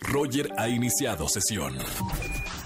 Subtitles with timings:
[0.00, 1.76] Roger ha iniciado sesión.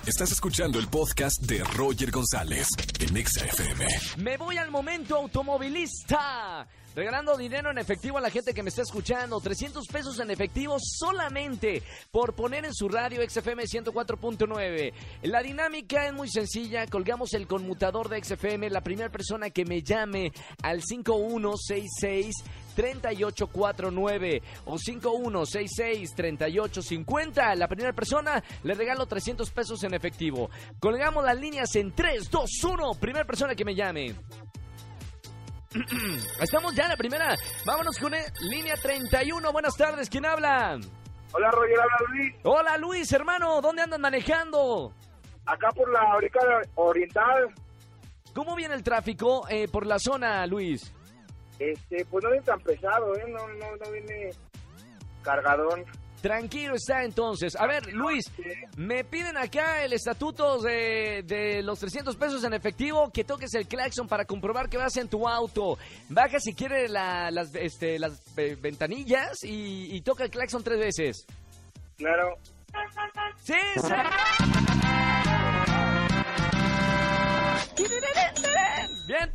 [0.06, 2.68] Estás escuchando el podcast de Roger González
[3.00, 3.86] en Exa FM.
[4.18, 6.66] Me voy al momento automovilista.
[6.94, 9.40] Regalando dinero en efectivo a la gente que me está escuchando.
[9.40, 14.92] 300 pesos en efectivo solamente por poner en su radio XFM 104.9.
[15.22, 16.86] La dinámica es muy sencilla.
[16.86, 18.70] Colgamos el conmutador de XFM.
[18.70, 20.30] La primera persona que me llame
[20.62, 22.32] al 5166
[22.74, 27.54] 3849 o 5166 3850.
[27.56, 30.50] La primera persona le regalo 300 pesos en efectivo.
[30.80, 32.94] Colgamos las líneas en 3, 2, 1.
[33.00, 34.14] Primera persona que me llame.
[36.40, 37.34] Estamos ya en la primera.
[37.64, 38.12] Vámonos con
[38.50, 39.52] línea 31.
[39.52, 40.08] Buenas tardes.
[40.08, 40.78] ¿Quién habla?
[41.32, 42.34] Hola Roger, habla Luis.
[42.44, 43.60] Hola Luis, hermano.
[43.60, 44.92] ¿Dónde andan manejando?
[45.46, 46.40] Acá por la Orica
[46.76, 47.52] Oriental,
[48.34, 50.92] ¿Cómo viene el tráfico eh, por la zona, Luis?
[51.58, 53.24] Este, pues no viene tan pesado, ¿eh?
[53.28, 54.30] No, no, no viene
[55.22, 55.84] cargadón.
[56.20, 57.54] Tranquilo está entonces.
[57.54, 58.24] A ver, Luis,
[58.78, 63.68] me piden acá el estatuto de, de los 300 pesos en efectivo, que toques el
[63.68, 65.76] claxon para comprobar que vas en tu auto.
[66.08, 70.78] Baja si quiere la- las, este, las eh, ventanillas y, y toca el claxon tres
[70.78, 71.26] veces.
[71.98, 72.38] Claro.
[73.42, 74.63] ¡Sí, sí!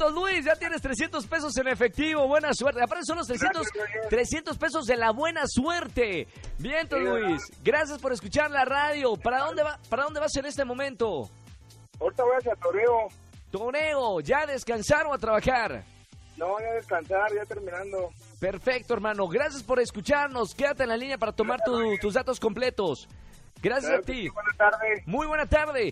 [0.08, 2.28] Luis, ya tienes 300 pesos en efectivo.
[2.28, 2.82] Buena suerte.
[2.82, 4.10] Aparte son los 300, Gracias, Roger.
[4.10, 6.28] 300 pesos de la buena suerte.
[6.58, 7.42] Vientos, Sí, Luis.
[7.64, 9.16] Gracias por escuchar la radio.
[9.18, 11.30] ¿Para dónde, va, ¿Para dónde vas en este momento?
[12.00, 13.08] Ahorita voy hacia Toreo.
[13.52, 15.84] Toreo, ¿ya a descansar o a trabajar?
[16.38, 18.10] No, ya a descansar, ya terminando.
[18.40, 19.28] Perfecto, hermano.
[19.28, 20.54] Gracias por escucharnos.
[20.56, 23.10] Quédate en la línea para tomar tu- tus datos completos.
[23.62, 24.22] Gracias Claro a ti.
[24.24, 25.04] sí, Buenas tardes.
[25.08, 25.92] Muy buena tarde.